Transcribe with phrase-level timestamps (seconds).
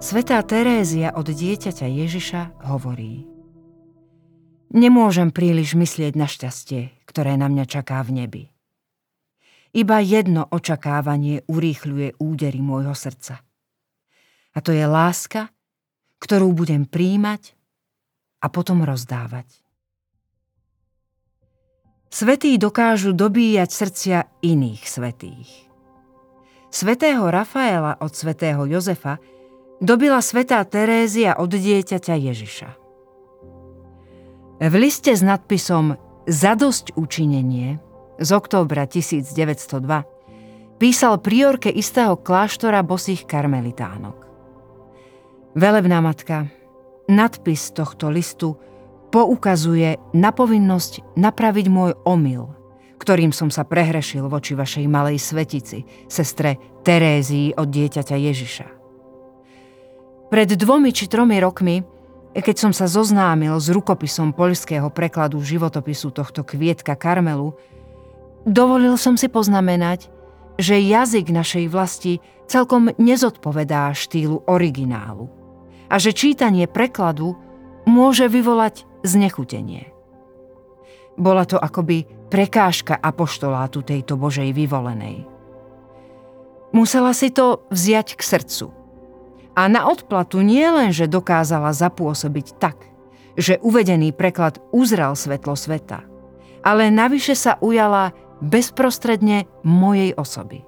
[0.00, 3.28] Svetá Terézia od dieťaťa Ježiša hovorí
[4.72, 8.44] Nemôžem príliš myslieť na šťastie, ktoré na mňa čaká v nebi.
[9.76, 13.44] Iba jedno očakávanie urýchľuje údery môjho srdca.
[14.56, 15.52] A to je láska,
[16.16, 17.52] ktorú budem príjmať
[18.40, 19.52] a potom rozdávať.
[22.08, 25.68] Svetí dokážu dobíjať srdcia iných svetých.
[26.72, 29.20] Svetého Rafaela od svetého Jozefa
[29.80, 32.68] dobila svetá Terézia od dieťaťa Ježiša.
[34.60, 35.96] V liste s nadpisom
[36.28, 37.80] Zadosť učinenie
[38.20, 44.20] z októbra 1902 písal priorke istého kláštora bosých karmelitánok.
[45.56, 46.46] Velebná matka,
[47.08, 48.60] nadpis tohto listu
[49.10, 52.52] poukazuje na povinnosť napraviť môj omyl,
[53.00, 58.79] ktorým som sa prehrešil voči vašej malej svetici, sestre Terézii od dieťaťa Ježiša.
[60.30, 61.82] Pred dvomi či tromi rokmi,
[62.38, 67.50] keď som sa zoznámil s rukopisom poľského prekladu životopisu tohto kvietka Karmelu,
[68.46, 70.06] dovolil som si poznamenať,
[70.54, 75.26] že jazyk našej vlasti celkom nezodpovedá štýlu originálu
[75.90, 77.34] a že čítanie prekladu
[77.82, 79.90] môže vyvolať znechutenie.
[81.18, 85.26] Bola to akoby prekážka apoštolátu tejto Božej vyvolenej.
[86.70, 88.66] Musela si to vziať k srdcu–
[89.54, 92.86] a na odplatu nie len, že dokázala zapôsobiť tak,
[93.34, 96.06] že uvedený preklad uzral svetlo sveta,
[96.62, 100.64] ale navyše sa ujala bezprostredne mojej osoby.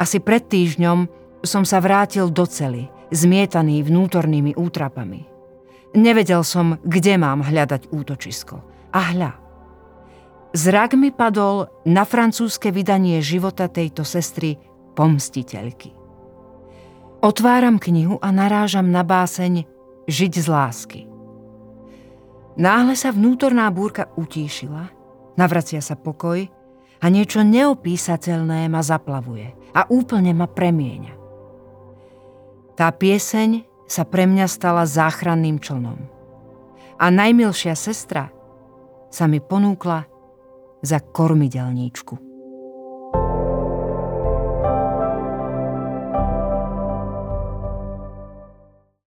[0.00, 1.06] Asi pred týždňom
[1.44, 5.28] som sa vrátil do cely, zmietaný vnútornými útrapami.
[5.92, 8.62] Nevedel som, kde mám hľadať útočisko.
[8.94, 9.32] A hľa.
[10.50, 14.58] Zrak mi padol na francúzske vydanie života tejto sestry
[14.98, 15.99] pomstiteľky.
[17.20, 19.68] Otváram knihu a narážam na báseň
[20.08, 21.00] Žiť z lásky.
[22.56, 24.88] Náhle sa vnútorná búrka utíšila,
[25.36, 26.48] navracia sa pokoj
[26.96, 31.14] a niečo neopísateľné ma zaplavuje a úplne ma premieňa.
[32.80, 36.00] Tá pieseň sa pre mňa stala záchranným člnom.
[36.96, 38.32] A najmilšia sestra
[39.12, 40.08] sa mi ponúkla
[40.80, 42.29] za kormidelníčku.